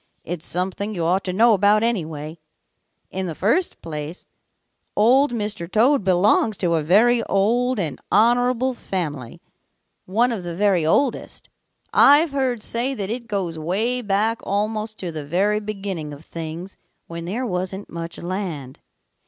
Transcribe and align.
"It's 0.23 0.47
something 0.47 0.95
you 0.95 1.05
ought 1.05 1.23
to 1.25 1.31
know 1.31 1.53
about, 1.53 1.83
anyway. 1.83 2.39
In 3.11 3.27
the 3.27 3.35
first 3.35 3.83
place, 3.83 4.25
Old 4.95 5.31
Mr. 5.31 5.71
Toad 5.71 6.03
belongs 6.03 6.57
to 6.57 6.73
a 6.73 6.81
very 6.81 7.21
old 7.25 7.79
and 7.79 8.01
honorable 8.11 8.73
family, 8.73 9.43
one 10.07 10.31
of 10.31 10.43
the 10.43 10.55
very 10.55 10.83
oldest. 10.87 11.49
I've 11.93 12.31
heard 12.31 12.63
say 12.63 12.95
that 12.95 13.11
it 13.11 13.27
goes 13.27 13.59
way 13.59 14.01
back 14.01 14.39
almost 14.41 14.97
to 15.01 15.11
the 15.11 15.23
very 15.23 15.59
beginning 15.59 16.13
of 16.13 16.25
things 16.25 16.77
when 17.05 17.25
there 17.25 17.45
wasn't 17.45 17.87
much 17.87 18.17
land. 18.17 18.79